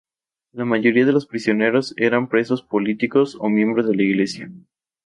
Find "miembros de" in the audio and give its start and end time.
3.49-3.93